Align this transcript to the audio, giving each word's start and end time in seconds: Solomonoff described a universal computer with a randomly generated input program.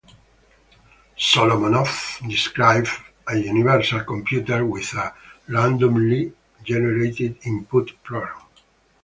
Solomonoff 1.15 2.27
described 2.27 2.87
a 3.27 3.37
universal 3.37 3.99
computer 4.03 4.65
with 4.65 4.91
a 4.95 5.13
randomly 5.47 6.33
generated 6.63 7.37
input 7.43 7.93
program. 8.03 8.41